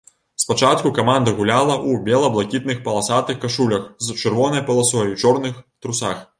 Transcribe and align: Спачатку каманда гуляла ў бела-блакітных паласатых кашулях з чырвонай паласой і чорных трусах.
Спачатку 0.43 0.91
каманда 0.99 1.33
гуляла 1.39 1.75
ў 1.75 1.91
бела-блакітных 2.07 2.81
паласатых 2.89 3.39
кашулях 3.45 3.87
з 4.07 4.19
чырвонай 4.21 4.67
паласой 4.71 5.07
і 5.15 5.19
чорных 5.25 5.65
трусах. 5.81 6.27